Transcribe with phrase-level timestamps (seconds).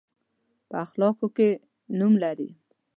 [0.69, 1.49] په اخلاقو کې
[1.97, 2.49] نوم لري.